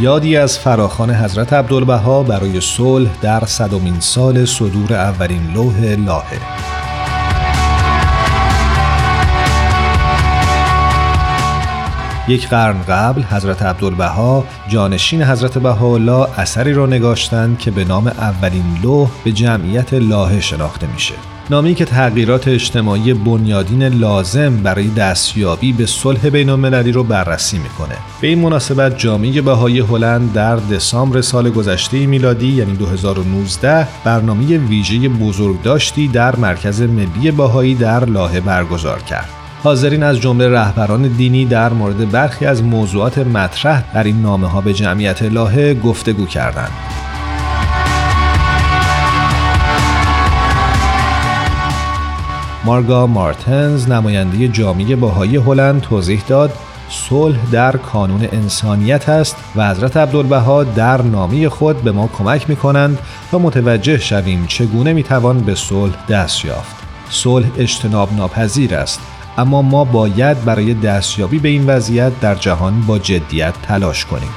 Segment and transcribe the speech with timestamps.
[0.00, 6.40] یادی از فراخان حضرت عبدالبها برای صلح در صدومین سال صدور اولین لوح لاهه.
[12.28, 18.78] یک قرن قبل حضرت عبدالبها جانشین حضرت بهاءالله اثری را نگاشتند که به نام اولین
[18.82, 21.33] لوح به جمعیت لاهه شناخته میشه.
[21.50, 27.94] نامی که تغییرات اجتماعی بنیادین لازم برای دستیابی به صلح بین المللی رو بررسی می‌کنه.
[28.20, 35.08] به این مناسبت جامعه بهایی هلند در دسامبر سال گذشته میلادی یعنی 2019 برنامه ویژه
[35.08, 39.28] بزرگداشتی در مرکز ملی بهایی در لاهه برگزار کرد.
[39.62, 44.60] حاضرین از جمله رهبران دینی در مورد برخی از موضوعات مطرح در این نامه ها
[44.60, 47.03] به جمعیت لاهه گفتگو کردند.
[52.64, 56.52] مارگا مارتنز نماینده جامعه باهایی هلند توضیح داد
[56.88, 62.56] صلح در کانون انسانیت است و حضرت عبدالبها در نامی خود به ما کمک می
[62.56, 62.98] کنند
[63.30, 66.76] تا متوجه شویم چگونه می توان به صلح دست یافت.
[67.10, 69.00] صلح اجتناب ناپذیر است
[69.38, 74.30] اما ما باید برای دستیابی به این وضعیت در جهان با جدیت تلاش کنیم.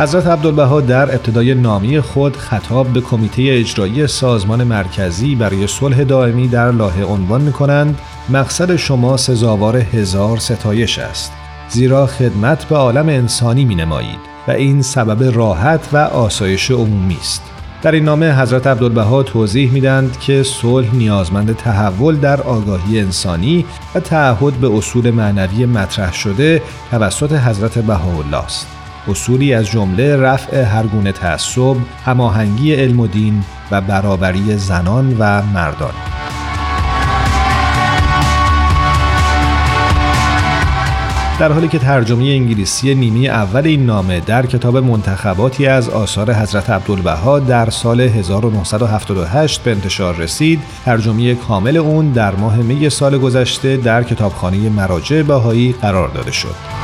[0.00, 6.48] حضرت عبدالبها در ابتدای نامی خود خطاب به کمیته اجرایی سازمان مرکزی برای صلح دائمی
[6.48, 11.32] در لاهه عنوان می کنند مقصد شما سزاوار هزار ستایش است.
[11.68, 17.42] زیرا خدمت به عالم انسانی می نمایید و این سبب راحت و آسایش عمومی است.
[17.82, 24.00] در این نامه حضرت عبدالبها توضیح میدند که صلح نیازمند تحول در آگاهی انسانی و
[24.00, 28.77] تعهد به اصول معنوی مطرح شده توسط حضرت بهاءالله است.
[29.08, 35.42] اصولی از جمله رفع هر گونه تعصب، هماهنگی علم و دین و برابری زنان و
[35.42, 35.92] مردان.
[41.38, 46.70] در حالی که ترجمه انگلیسی نیمه اول این نامه در کتاب منتخباتی از آثار حضرت
[46.70, 53.76] عبدالبها در سال 1978 به انتشار رسید، ترجمه کامل اون در ماه می سال گذشته
[53.76, 56.77] در کتابخانه مراجع بهایی قرار داده شد.